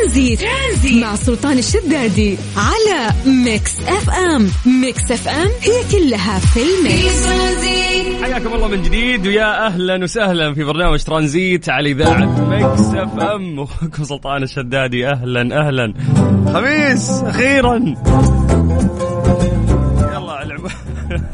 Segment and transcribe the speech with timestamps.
[0.00, 1.02] ترانزيت, ترانزيت.
[1.04, 4.50] مع سلطان الشدادي على Mix FM.
[4.66, 7.26] Mix FM هي كلها في ال mix.
[8.22, 13.60] حياكم الله من جديد ويا أهلا وسهلا في برنامج ترانزيت على اذاعه Mix FM.
[13.60, 15.94] اخوكم سلطان الشدادي أهلا أهلا.
[16.54, 17.94] خميس أخيرا.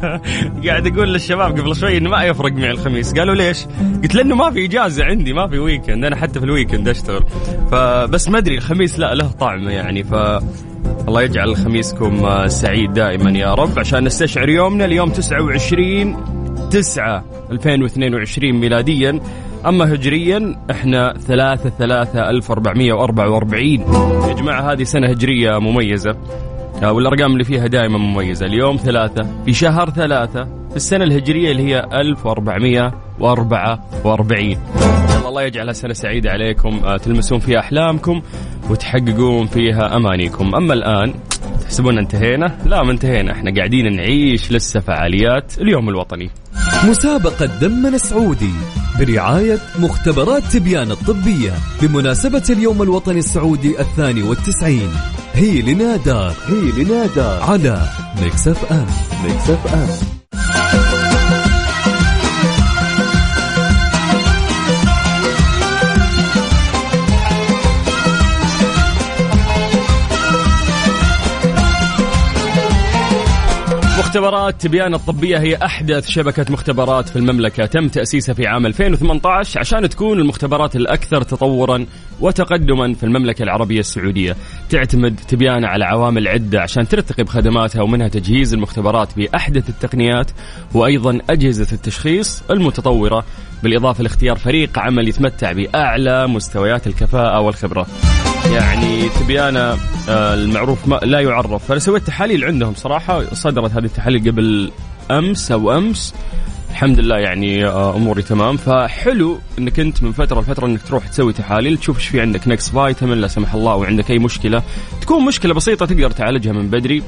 [0.66, 3.14] قاعد أقول للشباب قبل شوي إنه ما يفرق معي الخميس.
[3.14, 3.66] قالوا ليش؟
[4.02, 7.24] قلت لأنه ما في إجازة عندي ما في weekend أنا حتى في ال weekend أشتغل.
[7.70, 10.04] فبس ما أدري الخميس لا له طعم يعني.
[10.04, 10.14] ف
[11.08, 13.78] الله يجعل خميسكم سعيد دائما يا رب.
[13.78, 16.16] عشان نستشعر يومنا اليوم 29
[16.70, 19.20] 9 2022 ميلاديا.
[19.66, 23.62] أما هجريا إحنا 3 3 1444
[24.28, 26.10] يا جماعة هذه سنة هجرية مميزة.
[26.10, 26.16] آه،
[26.82, 28.46] والأرقام اللي فيها دائما مميزة.
[28.46, 34.56] اليوم ثلاثة في شهر ثلاثة في السنة الهجرية اللي هي 1444
[35.36, 36.80] الله يجعلها سنة سعيدة عليكم.
[36.84, 38.22] آه، تلمسون فيها أحلامكم
[38.70, 40.54] وتحققون فيها أمانيكم.
[40.54, 41.14] أما الآن
[41.60, 43.32] تحسبون انتهينا؟ لا ما انتهينا.
[43.32, 46.30] إحنا قاعدين نعيش لسه فعاليات اليوم الوطني.
[46.88, 48.52] مسابقة دمنا السعودي
[48.98, 51.52] برعاية مختبرات تبيان الطبية
[51.82, 54.90] بمناسبة اليوم الوطني السعودي الثاني والتسعين.
[55.36, 57.88] هي لنادى هي لنادى على
[58.22, 58.86] Mix FM.
[59.24, 60.15] Mix FM.
[74.06, 77.66] مختبرات تبيان الطبية هي أحدث شبكة مختبرات في المملكة.
[77.66, 81.86] تم تأسيسها في عام 2018 عشان تكون المختبرات الأكثر تطورا
[82.20, 84.36] وتقدما في المملكة العربية السعودية.
[84.70, 90.30] تعتمد تبيان على عوامل عدة عشان ترتقي بخدماتها ومنها تجهيز المختبرات بأحدث التقنيات
[90.74, 93.24] وأيضا أجهزة التشخيص المتطورة
[93.62, 97.86] بالإضافة لاختيار فريق عمل يتمتع بأعلى مستويات الكفاءة والخبرة.
[98.52, 99.60] يعني تبيانة
[100.08, 101.64] آه، المعروف ما لا يعرف.
[101.64, 104.70] فأنا سويت تحاليل عندهم صراحة صدرت هذه التحاليل قبل
[105.10, 106.14] أمس أو أمس.
[106.70, 108.56] الحمد لله يعني آه، أموري تمام.
[108.56, 112.70] فحلو إنك أنت من فترة لفترة إنك تروح تسوي تحاليل تشوف إيش في عندك نقص
[112.70, 114.62] فيتامين لا سمح الله وعندك أي مشكلة.
[115.00, 117.02] تكون مشكلة بسيطة تقدر تعالجها من بدري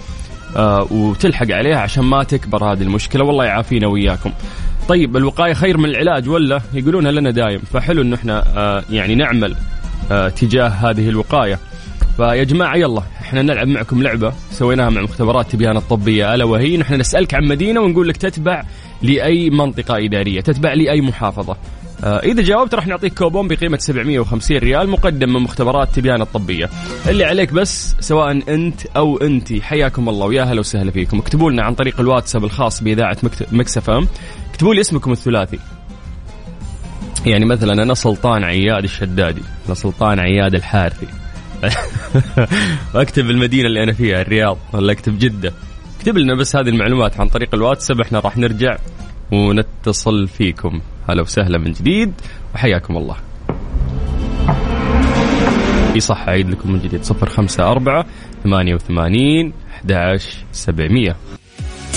[0.56, 3.24] آه وتلحق عليها عشان ما تكبر هذه المشكلة.
[3.24, 4.32] والله يعافينا وياكم.
[4.88, 7.60] طيب الوقاية خير من العلاج ولا؟ يقولونها لنا دايم.
[7.72, 9.56] فحلو انه إحنا يعني نعمل.
[10.36, 11.58] تجاه هذه الوقاية.
[12.16, 16.94] فيا جماعة يلا إحنا نلعب معكم لعبة سويناها مع مختبرات تبيان الطبية ألا وهي نحن
[16.94, 18.62] نسألك عن مدينة ونقول لك تتبع
[19.02, 21.56] لأي منطقة إدارية، تتبع لأي محافظة.
[22.04, 26.70] آه إذا جاوبت راح نعطيك كوبون بقيمة 750 ريال مقدم من مختبرات تبيان الطبية.
[27.08, 31.62] اللي عليك بس سواء أنت أو انت حياكم الله ويا أهلا وسهلا فيكم، اكتبوا لنا
[31.62, 33.16] عن طريق الواتساب الخاص بإذاعة
[33.52, 34.08] مكسف أم،
[34.50, 35.58] اكتبوا لي اسمكم الثلاثي.
[37.26, 41.06] يعني مثلا أنا سلطان عياد الشدادي أنا سلطان عياد الحارثي.
[42.94, 45.52] أكتب المدينة اللي أنا فيها الرياض ولا أكتب جدة.
[45.98, 48.76] اكتب لنا بس هذه المعلومات عن طريق الواتساب إحنا راح نرجع
[49.32, 50.80] ونتصل فيكم.
[51.08, 52.12] هلا وسهلا من جديد
[52.54, 53.16] وحياكم الله.
[55.94, 58.04] اي صح أعيد لكم من جديد 054
[58.44, 59.52] 88
[59.84, 61.16] 11700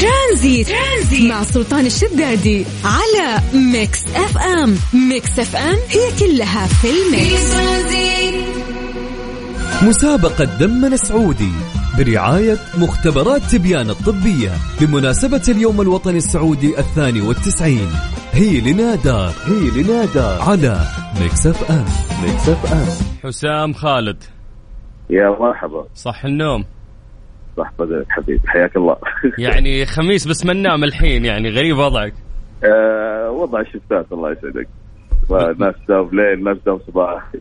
[0.02, 0.68] Tranzit.
[0.68, 1.32] Tranzit.
[1.32, 4.76] مع سلطان الشدادي على Mix FM.
[5.10, 7.52] Mix FM هي كلها في ال mix.
[9.84, 11.52] مسابقة دمنا السعودي
[11.98, 14.52] برعاية مختبرات تبيان الطبية
[14.82, 17.90] بمناسبة اليوم الوطني السعودي الثاني والتسعين.
[18.32, 20.88] هي لنادى هي لنادى على
[21.22, 21.86] Mix FM.
[22.24, 22.88] Mix FM.
[23.24, 24.24] حسام خالد.
[25.10, 25.88] يا مرحبا.
[25.96, 26.66] صح النوم؟
[27.62, 28.96] صح بدنك حبيبي حياك الله.
[29.48, 32.14] يعني خميس بس ما ننام الحين يعني غريب وضعك.
[32.64, 34.68] آه وضع الشفتات الله يسعدك.
[35.60, 37.32] ناس داوم ليل ناس داوم صباح.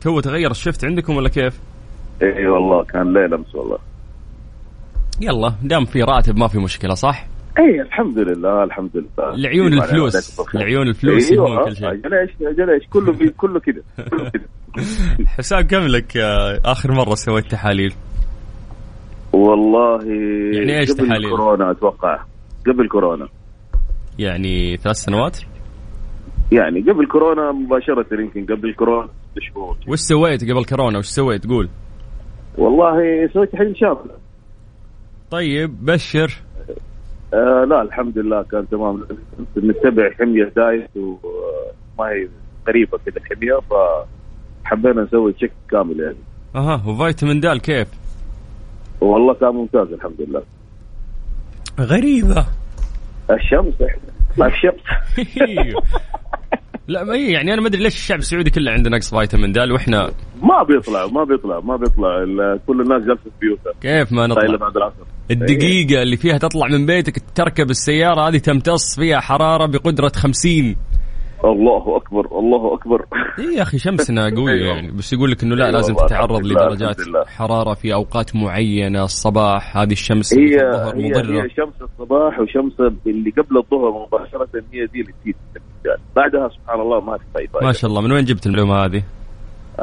[0.00, 1.60] تو تغير ال shift عندكم ولا كيف؟
[2.22, 3.78] إي والله كان ليل امس والله.
[5.20, 7.26] يلا دام في راتب ما في مشكلة صح؟
[7.58, 9.36] إي الحمد لله الحمد لله.
[9.36, 11.64] لعيون الفلوس لعيون الفلوس أيوة.
[11.64, 11.88] كل شيء.
[11.92, 13.82] أجل إيش أجل إيش؟ كله كله كذا
[15.26, 16.16] حسام كم لك
[16.64, 17.94] آخر مرة سويت تحاليل؟
[19.32, 20.04] والله
[20.52, 22.24] يعني إيش قبل تحاليل؟ كورونا أتوقع.
[22.66, 23.28] قبل كورونا
[24.18, 25.38] يعني ثلاث سنوات؟
[26.52, 29.76] يعني قبل كورونا مباشرة يمكن قبل كورونا بشهور.
[29.88, 31.68] وش سويت قبل كورونا وش سويت؟ قول؟
[32.58, 32.96] والله
[33.34, 34.10] سويت تحليل شامل
[35.30, 36.40] طيب بشر.
[37.34, 39.06] آه لا الحمد لله كان تمام.
[39.56, 42.28] نتبع حمية diet وما هي
[42.66, 46.16] قريبة كذا الحمية فحبينا نسوي check كامل يعني.
[46.54, 47.88] أها وفيتامين دال كيف؟
[49.02, 50.42] والله كان ممتاز الحمد لله.
[51.80, 52.46] غريبة.
[53.30, 54.46] الشمس إحنا.
[54.46, 54.80] الشمس
[56.88, 59.58] لا ما هي يعني أنا ما أدري ليش الشعب السعودي كله عنده نقص فيتامين د
[59.58, 60.10] وإحنا
[60.42, 62.26] ما بيطلع ما بيطلع ما بيطلع.
[62.66, 63.72] كل الناس جالسة في بيوتها.
[63.80, 65.04] كيف ما نطلع؟ بعد العصر.
[65.30, 70.76] الدقيقة اللي فيها تطلع من بيتك تركب السيارة هذه تمتص فيها حرارة بقدرة 50
[71.44, 73.06] الله أكبر الله أكبر
[73.38, 74.74] إيه يا أخي شمسنا قوية أيوة.
[74.74, 76.96] يعني بس يقول لك إنه لا أيوة لازم تتعرض لدرجات.
[77.26, 82.80] حرارة في أوقات معينة الصباح هذه الشمس هي الظهر هي مضرة هي شمس الصباح وشمس
[83.06, 85.36] اللي قبل الظهر مباشرة هي دي اللي تفيد
[86.16, 89.02] بعدها سبحان الله ما في فايده ما شاء الله من وين جبت المعلومة هذه؟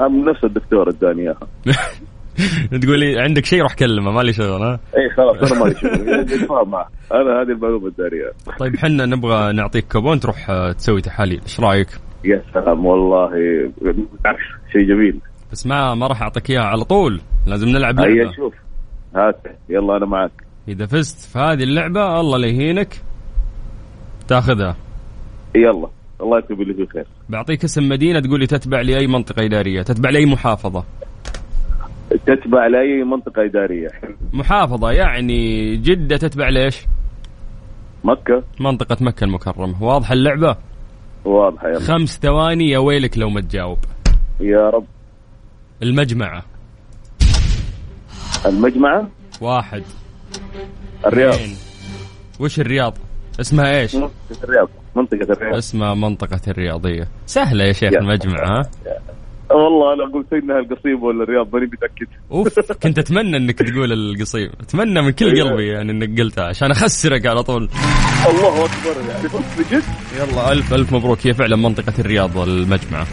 [0.09, 1.47] من نفس الدكتور اداني إياها
[2.83, 6.69] تقولي عندك شيء روح كلمه مالي شغل ها؟ اي خلاص أنا مالي شغل.
[6.71, 11.41] معه أنا هذه المعلومه اياها طيب حنا نبغى نعطيك كوبون تروح آه، تسوي تحاليل.
[11.41, 11.87] إيش رأيك؟
[12.25, 13.29] يا سلام والله
[14.71, 15.19] شيء جميل.
[15.51, 17.21] بس ما ما راح أعطيك إياها على طول.
[17.47, 18.29] لازم نلعب لعبة.
[18.29, 18.53] نشوف
[19.15, 19.41] هات.
[19.69, 20.31] يلا أنا معك
[20.67, 23.01] إذا فزت في هذه اللعبة الله لا يهينك.
[24.27, 24.75] تاخذها.
[25.55, 25.89] يلا.
[26.21, 30.09] الله يكتب اللي فيه خير بعطيك اسم مدينة تقول لي تتبع لاي منطقة إدارية تتبع
[30.09, 30.83] لاي محافظة.
[32.25, 33.89] تتبع لاي منطقة إدارية.
[34.33, 36.85] محافظة يعني جدة تتبع ليش؟
[38.03, 38.43] مكة.
[38.59, 39.83] منطقة مكة المكرمة.
[39.83, 40.57] واضحة اللعبة؟
[41.25, 43.77] واضحة يلا خمس ثواني يا ويلك لو ما تجاوب.
[44.39, 44.85] يا رب.
[45.83, 46.43] المجمعة.
[48.45, 49.07] المجمعة؟
[49.41, 49.83] واحد.
[51.05, 51.33] الرياض.
[51.33, 51.55] اثنين.
[52.39, 52.97] وش الرياض؟
[53.39, 54.69] اسمها إيش؟ منطقة الرياض.
[54.95, 55.55] منطقة الرياض.
[55.55, 57.07] اسمها منطقة الرياضية.
[57.25, 57.99] سهلة يا شيخ يا.
[57.99, 58.61] المجمع ها
[59.51, 62.07] والله أنا قلت انها القصيم ولا الرياض ماني متأكد.
[62.31, 64.49] أوف كنت أتمنى إنك تقول القصيم.
[64.61, 65.49] أتمنى من كل أيوة.
[65.49, 67.69] قلبي يعني إنك قلتها عشان أخسرك على طول.
[68.29, 69.09] الله أكبر.
[69.09, 69.83] يعني بص بجد؟
[70.19, 71.27] يلا ألف ألف مبروك.
[71.27, 73.03] هي فعلا منطقة الرياض المجمع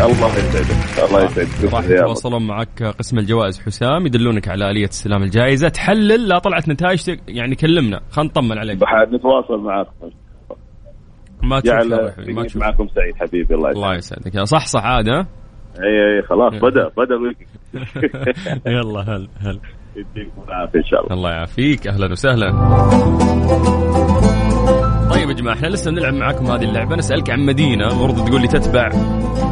[0.00, 1.08] الله يسعدك.
[1.08, 1.74] الله يسعدك.
[1.74, 1.84] راح.
[1.84, 5.68] يتواصلون معك قسم الجوائز حسام يدلونك على آلية استلام الجائزة.
[5.68, 8.00] تحلل لا طلعت نتائج يعني كلمنا.
[8.10, 8.78] خلينا نطمن عليك.
[9.12, 9.90] نتواصل معاكم
[11.42, 11.74] ما تشوف
[12.28, 12.62] ما تشوف.
[12.62, 14.20] معكم سعيد حبيبي الله الله يسعدك.
[14.20, 15.26] يسعدك يا صح صح عاد ها؟
[15.80, 17.48] اي اي خلاص بدأ بدأ ال weekend
[18.66, 19.60] يلا هل هل.
[19.96, 21.14] يديكم العافية إن شاء الله.
[21.14, 21.86] الله يعافيك.
[21.86, 22.50] أهلا وسهلا.
[25.10, 26.96] طيب يا جماعة إحنا لسه بنلعب معاكم هذه اللعبة.
[26.96, 28.90] نسألك عن مدينة المفروض تقول لي تتبع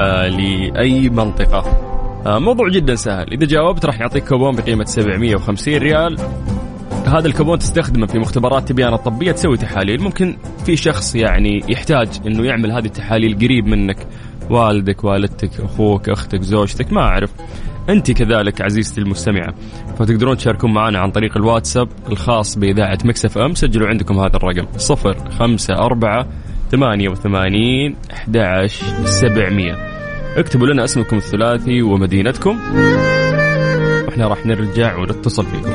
[0.00, 1.64] آه لأي منطقة.
[2.26, 3.32] آه موضوع جدا سهل.
[3.32, 6.16] إذا جاوبت راح يعطيك كوبون بقيمة 750 ريال.
[7.06, 10.02] هذا الكوبون تستخدمه في مختبرات تبيان الطبية تسوي تحاليل.
[10.02, 10.36] ممكن
[10.66, 14.06] في شخص يعني يحتاج إنه يعمل هذه التحاليل قريب منك.
[14.50, 17.30] والدك والدتك أخوك أختك زوجتك ما أعرف.
[17.88, 19.54] أنت كذلك عزيزتي المستمعة.
[19.98, 23.54] فتقدرون تشاركون معنا عن طريق الواتساب الخاص بإذاعة Mix FM.
[23.54, 26.26] سجلوا عندكم هذا الرقم صفر خمسة أربعة
[26.70, 28.66] ثمانية وثمانين أحد
[29.04, 29.74] سبعمية.
[30.36, 32.58] اكتبوا لنا اسمكم الثلاثي ومدينتكم.
[34.06, 35.74] وإحنا راح نرجع ونتصل فيكم.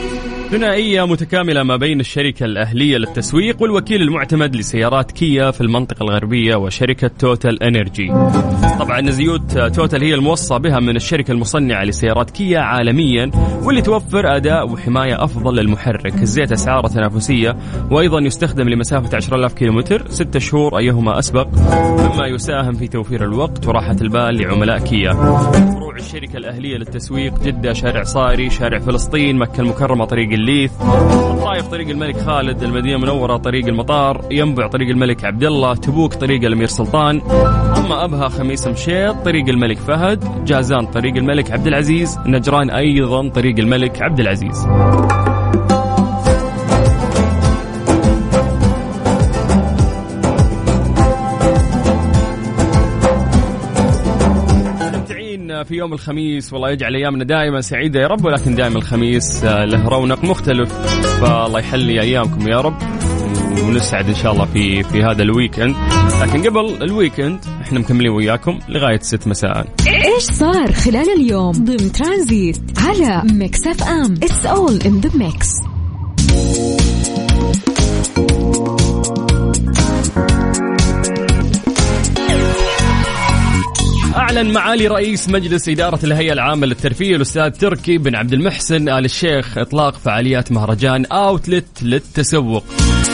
[0.51, 7.11] ثنائية متكاملة ما بين الشركة الأهلية للتسويق والوكيل المعتمد لسيارات كيا في المنطقة الغربية وشركة
[7.19, 8.07] TotalEnergies.
[8.79, 13.31] طبعا زيوت توتال هي الموصى بها من الشركة المصنعة لسيارات كيا عالميا
[13.63, 16.21] واللي توفر أداء وحماية أفضل للمحرك.
[16.21, 17.55] الزيت أسعاره تنافسية
[17.91, 21.47] وأيضا يستخدم لمسافة 10000 كيلومتر ستة شهور أيهما أسبق
[21.99, 25.13] مما يساهم في توفير الوقت وراحة البال لعملاء كيا.
[25.51, 30.71] فروع الشركة الأهلية للتسويق جدة شارع صاري شارع فلسطين مكة المكرمة طريق الليث.
[30.81, 36.43] الطائف طريق الملك خالد المدينة المنورة طريق المطار ينبع طريق الملك عبد الله تبوك طريق
[36.43, 37.21] الأمير سلطان.
[37.77, 43.59] أما أبها خميس مشيط طريق الملك فهد جازان طريق الملك عبد العزيز نجران أيضا طريق
[43.59, 44.67] الملك عبد العزيز.
[55.63, 56.53] في يوم الخميس.
[56.53, 60.73] والله يجعل أيامنا دائما سعيدة يا رب ولكن دائما الخميس آه، له رونق مختلف.
[61.21, 62.75] فالله يحلي أيامكم يا رب
[63.67, 65.75] ونسعد إن شاء الله في في هذا ال weekend.
[66.21, 69.67] لكن قبل ال weekend إحنا مكملين وياكم لغاية 6 مساء.
[69.87, 74.13] إيش صار خلال اليوم؟ ضمن ترانزيت على Mix FM.
[74.13, 75.70] It's all in the mix
[84.31, 89.57] أعلن معالي رئيس مجلس إدارة الهيئة العامة للترفيه الأستاذ تركي بن عبد المحسن آل الشيخ
[89.57, 92.63] إطلاق فعاليات مهرجان Outlet للتسوق.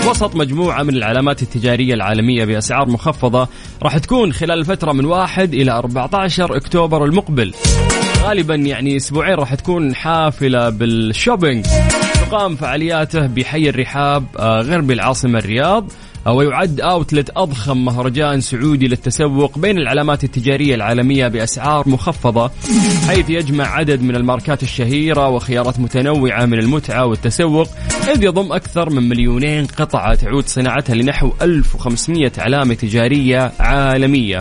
[0.10, 3.48] وسط مجموعة من العلامات التجارية العالمية بأسعار مخفضة
[3.84, 7.54] راح تكون خلال الفترة من 1 إلى 14 أكتوبر المقبل.
[8.24, 11.66] غالبا يعني أسبوعين راح تكون حافلة بال shopping.
[12.14, 15.92] تقام فعالياته بحي الرحاب آه، غرب العاصمة الرياض.
[16.32, 22.52] ويعد Outlet أضخم مهرجان سعودي للتسوق بين العلامات التجارية العالمية بأسعار مخفضة
[23.08, 27.68] حيث يجمع عدد من الماركات الشهيرة وخيارات متنوعة من المتعة والتسوق
[28.16, 34.40] إذ يضم أكثر من مليونين قطعة تعود صناعتها لنحو 1500 علامة تجارية عالمية.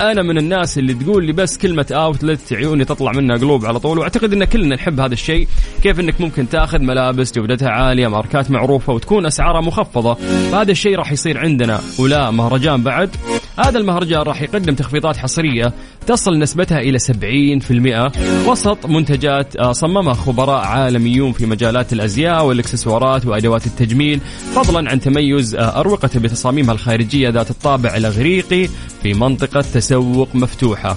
[0.00, 3.98] أنا من الناس اللي تقول لي بس كلمة اوتلت عيوني تطلع منها قلوب على طول
[3.98, 5.48] وأعتقد إن كلنا نحب هذا الشيء.
[5.82, 10.14] كيف إنك ممكن تأخذ ملابس جودتها عالية ماركات معروفة وتكون أسعارها مخفضة؟
[10.52, 13.16] فهذا الشيء راح يصير عندنا ولا مهرجان بعد؟
[13.58, 15.72] هذا المهرجان راح يقدم تخفيضات حصرية
[16.06, 23.66] تصل نسبتها إلى 70% وسط منتجات آه، صممها خبراء عالميون في مجالات الأزياء والإكسسوارات وأدوات
[23.66, 24.20] التجميل
[24.54, 28.68] فضلا عن تميز آه، اروقته بتصاميمها الخارجية ذات الطابع الأغريقي
[29.02, 30.96] في منطقة تسوق مفتوحة.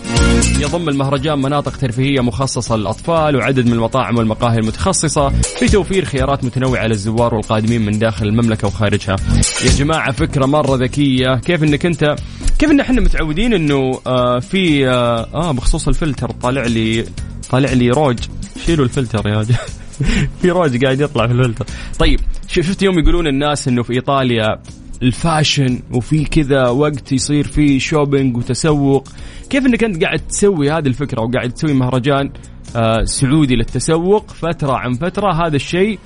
[0.60, 6.88] يضم المهرجان مناطق ترفيهية مخصصة للأطفال وعدد من المطاعم والمقاهي المتخصصة في توفير خيارات متنوعة
[6.88, 9.16] للزوار والقادمين من داخل المملكة وخارجها.
[9.66, 11.36] يا جماعة فكرة مرة ذكية.
[11.36, 12.16] كيف إنك أنت
[12.60, 17.06] كيف إن إحنا متعودين إنه آه في آه, آه بخصوص الفلتر طالع لي
[17.50, 18.20] طالع لي روج.
[18.66, 19.44] شيلوا الفلتر يا
[20.42, 21.66] في روج قاعد يطلع في الفلتر.
[22.00, 24.62] طيب شفت يوم يقولون الناس إنه في إيطاليا
[25.04, 29.08] ال fashion وفي كذا وقت يصير فيه shopping وتسوق.
[29.50, 32.32] كيف إنك أنت قاعد تسوي هذه الفكرة وقاعد تسوي مهرجان
[32.76, 36.00] آه سعودي للتسوق فترة عن فترة؟ هذا الشيء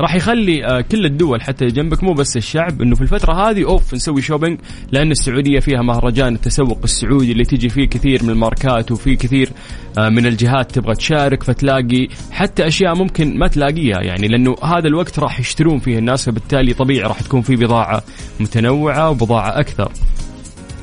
[0.00, 3.94] راح يخلي آه، كل الدول حتى جنبك مو بس الشعب إنه في الفترة هذه أوف
[3.94, 4.58] نسوي shopping
[4.92, 9.50] لأن السعودية فيها مهرجان التسوق السعودي اللي تجي فيه كثير من الماركات وفي كثير
[9.98, 15.18] آه، من الجهات تبغى تشارك فتلاقي حتى أشياء ممكن ما تلاقيها يعني لأنه هذا الوقت
[15.18, 18.02] راح يشترون فيه الناس فبالتالي طبيعي راح تكون في بضاعة
[18.40, 19.92] متنوعة وبضاعة أكثر.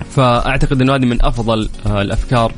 [0.09, 2.53] فأعتقد إنه هذه من أفضل آه، الأفكار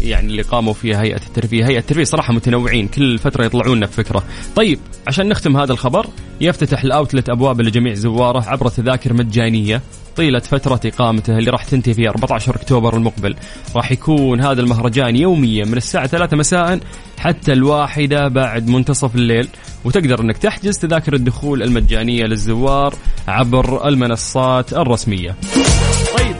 [0.00, 4.24] يعني اللي قاموا فيها هيئة الترفيه، هيئة الترفيه صراحة متنوعين كل فترة يطلعون لنا بفكره.
[4.56, 6.06] طيب عشان نختم هذا الخبر
[6.40, 9.82] يفتتح الأوتلت ابوابه لجميع زواره عبر تذاكر مجانية
[10.16, 13.36] طيلة فترة إقامته اللي راح تنتهي في 14 أكتوبر المقبل.
[13.76, 16.80] راح يكون هذا المهرجان يوميا من الساعة 3 مساء
[17.18, 19.48] حتى الواحدة بعد منتصف الليل
[19.84, 22.94] وتقدر إنك تحجز تذاكر الدخول المجانية للزوار
[23.28, 25.36] عبر المنصات الرسمية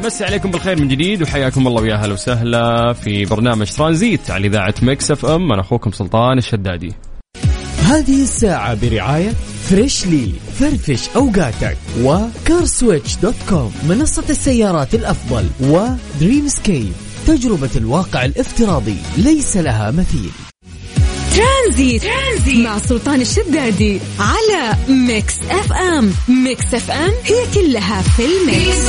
[0.08, 4.74] مسي عليكم بالخير من جديد وحياكم الله ويا أهلا وسهلا في برنامج ترانزيت على إذاعة
[4.82, 6.94] Mix FM أنا أخوكم سلطان الشدادي.
[7.82, 9.32] هذه الساعة برعاية
[9.70, 16.92] Freshly فرفش أوقاتك و CarSwitch.com منصة السيارات الأفضل و Dreamscape
[17.26, 20.30] تجربة الواقع الافتراضي ليس لها مثيل
[21.36, 22.02] Tranzit.
[22.02, 28.88] Tranzit مع سلطان الشدادي على Mix FM Mix FM هي كلها في ال mix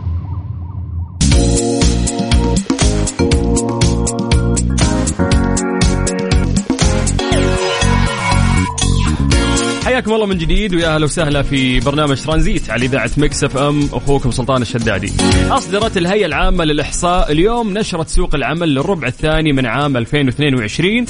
[9.91, 14.31] حياكم الله من جديد ويا أهلا وسهلا في برنامج ترانزيت على إذاعة Mix FM اخوكم
[14.31, 15.11] سلطان الشدادي.
[15.49, 21.01] أصدرت الهيئة العامة للإحصاء اليوم نشرة سوق العمل للربع الثاني من عام 2022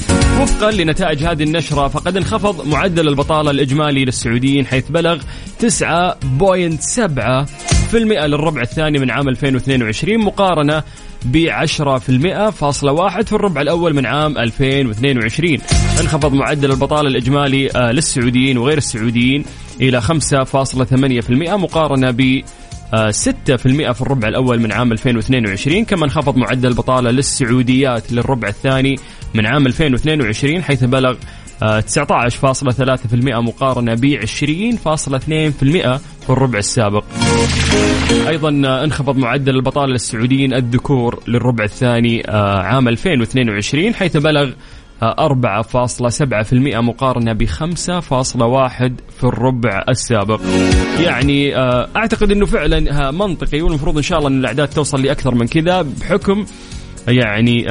[0.41, 7.70] وفقا لنتائج هذه النشرة فقد انخفض معدل البطالة الإجمالي للسعوديين حيث بلغ 9.7 في المئة
[7.99, 10.83] للربع الثاني من عام 2022 مقارنة
[11.25, 15.57] ب 10% فاصلة واحد في الربع الأول من عام 2022
[15.99, 19.45] انخفض معدل البطالة الإجمالي آه، للسعوديين وغير السعوديين
[19.81, 20.11] إلى 5.8%
[21.55, 22.41] مقارنة ب
[22.91, 28.95] 6% آه، في الربع الأول من عام 2022 كما انخفض معدل البطالة للسعوديات للربع الثاني
[29.33, 31.15] من عام 2022 حيث بلغ
[31.61, 37.03] 19.3% مقارنة ب 20.2% في الربع السابق.
[38.27, 38.49] أيضا
[38.83, 44.49] انخفض معدل البطالة للسعوديين الذكور للربع الثاني آه، عام 2022 حيث بلغ
[45.03, 50.41] 4.7% مقارنة ب 5.1 في الربع السابق.
[50.99, 55.47] يعني آه، أعتقد أنه فعلا منطقي والمفروض إن شاء الله أن الأعداد توصل لأكثر من
[55.47, 56.45] كذا بحكم
[57.07, 57.65] يعني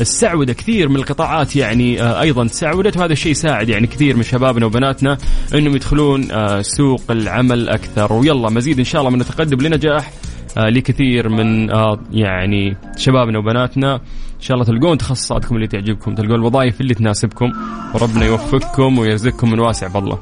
[0.00, 0.52] السعودة.
[0.52, 5.18] كثير من القطاعات يعني آه، أيضا تسعودت وهذا الشيء يساعد يعني كثير من شبابنا وبناتنا
[5.54, 8.12] أنهم يدخلون آه، سوق العمل أكثر.
[8.12, 10.12] ويلا مزيد إن شاء الله من التقدم لنجاح
[10.56, 11.68] آه، لكثير من
[12.12, 13.94] يعني شبابنا وبناتنا.
[14.36, 17.52] إن شاء الله تلقون تخصصاتكم اللي تعجبكم تلقون الوظائف اللي تناسبكم
[17.94, 20.18] وربنا يوفقكم ويرزقكم من واسع فضله.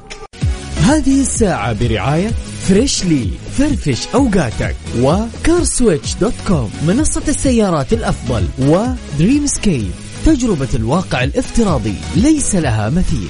[0.80, 2.30] هذه الساعة برعاية
[2.70, 9.90] Freshly فرفش أوقاتك و CarSwitch dot com منصة السيارات الأفضل و Dreamscape
[10.26, 13.28] تجربة الواقع الافتراضي ليس لها مثيل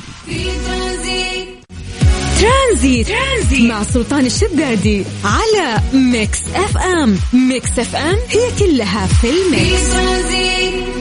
[2.41, 3.07] ترانزيت.
[3.09, 11.00] ترانزيت مع سلطان الشدادي على Mix FM Mix FM هي كلها في ال mix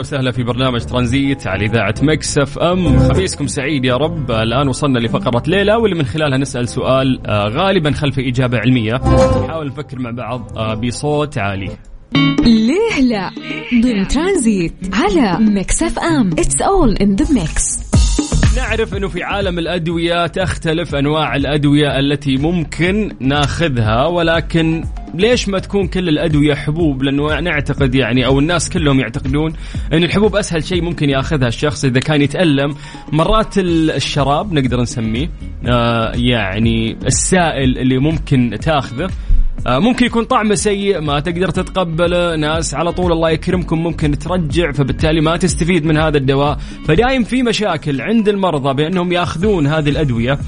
[0.00, 2.98] أهلا وسهلا في برنامج ترانزيت على إذاعة Mix FM.
[2.98, 4.30] خميسكم سعيد يا رب.
[4.30, 8.94] الآن وصلنا لفقرة ليلة واللي من خلالها نسأل سؤال آه، غالبا خلف إجابة علمية.
[9.44, 11.70] نحاول نفكر مع بعض آه، بصوت عالي.
[12.44, 13.30] ليه لا؟
[13.82, 16.30] ضمن ترانزيت على Mix FM.
[16.32, 17.89] it's all in the mix
[18.70, 24.84] نعرف إنه في عالم الأدوية تختلف أنواع الأدوية التي ممكن ناخذها ولكن
[25.14, 29.52] ليش ما تكون كل الأدوية حبوب؟ لأنه نعتقد يعني أو الناس كلهم يعتقدون
[29.92, 32.74] إن الحبوب أسهل شيء ممكن ياخذها الشخص إذا كان يتألم.
[33.12, 35.30] مرات الشراب نقدر نسميه
[35.66, 39.10] آه يعني السائل اللي ممكن تاخذه.
[39.66, 42.36] ممكن يكون طعمه سيء ما تقدر تتقبله.
[42.36, 46.58] ناس على طول الله يكرمكم ممكن ترجع فبالتالي ما تستفيد من هذا الدواء.
[46.86, 50.38] فدايم في مشاكل عند المرضى بأنهم ياخذون هذه الأدوية.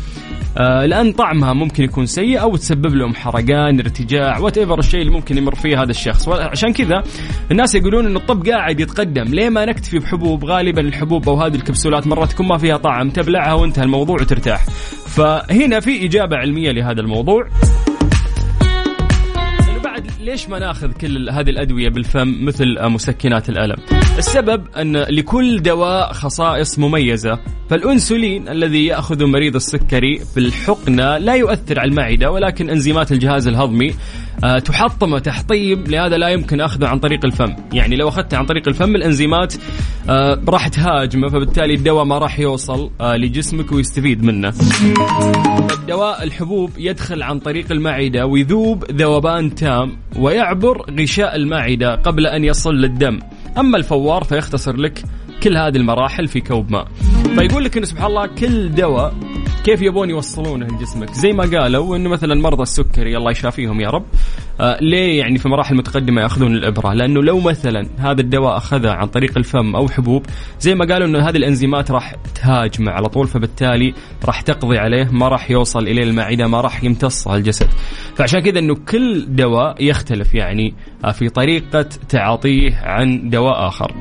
[0.58, 5.38] آه لأن طعمها ممكن يكون سيء أو تسبب لهم حرقان ارتجاع whatever الشيء اللي ممكن
[5.38, 6.28] يمر فيه هذا الشخص.
[6.28, 7.02] عشان كذا
[7.50, 9.24] الناس يقولون ان الطب قاعد يتقدم.
[9.24, 13.10] ليه ما نكتفي بحبوب؟ غالبا الحبوب أو هذه الكبسولات مرات تكون ما فيها طعم.
[13.10, 14.64] تبلعها وانتهى الموضوع وترتاح.
[15.06, 17.48] فهنا في إجابة علمية لهذا الموضوع.
[19.82, 19.91] Bye.
[20.20, 23.76] ليش ما ناخذ كل هذه الأدوية بالفم مثل مسكنات الألم؟
[24.18, 27.38] السبب أن لكل دواء خصائص مميزة،
[27.70, 33.94] فالأنسولين الذي ياخذه مريض السكري في الحقنه لا يؤثر على المعدة ولكن إنزيمات الجهاز الهضمي
[34.44, 38.68] آه، تحطمه تحطيم لهذا لا يمكن أخذه عن طريق الفم، يعني لو أخذته عن طريق
[38.68, 39.54] الفم الإنزيمات
[40.10, 44.52] آه، راح تهاجمه فبالتالي الدواء ما راح يوصل آه، لجسمك ويستفيد منه.
[45.72, 49.81] الدواء الحبوب يدخل عن طريق المعدة ويذوب ذوبان تام
[50.16, 53.18] ويعبر غشاء المعدة قبل أن يصل للدم
[53.58, 55.02] أما الفوار فيختصر لك
[55.42, 56.86] كل هذه المراحل في كوب ماء.
[57.38, 59.14] فيقول لك إنه سبحان الله كل دواء
[59.64, 64.04] كيف يبون يوصلونه لجسمك؟ زي ما قالوا إنه مثلا مرضى السكري الله يشافيهم يا رب.
[64.60, 69.06] آه ليه يعني في مراحل متقدمة يأخذون الإبرة؟ لأنه لو مثلا هذا الدواء أخذه عن
[69.06, 70.26] طريق الفم أو حبوب
[70.60, 75.28] زي ما قالوا إنه هذه الإنزيمات راح تهاجمه على طول فبالتالي راح تقضي عليه ما
[75.28, 77.68] راح يوصل إلى المعدة ما راح يمتصه الجسد.
[78.16, 83.92] فعشان كذا إنه كل دواء يختلف يعني آه، في طريقة تعاطيه عن دواء آخر.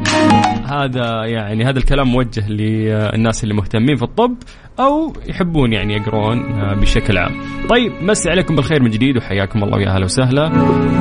[0.66, 4.36] هذا يعني هذا الكلام موجه للناس اللي مهتمين في الطب.
[4.80, 7.32] أو يحبون يعني يقرون آه، بشكل عام.
[7.70, 10.50] طيب مسي عليكم بالخير من جديد وحياكم الله ويا أهلا وسهلا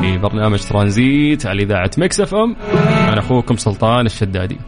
[0.01, 2.57] في برنامج ترانزيت على إذاعة مكس أف أم
[3.09, 4.59] أنا أخوكم سلطان الشدادي.